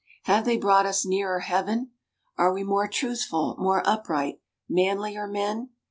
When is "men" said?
5.27-5.69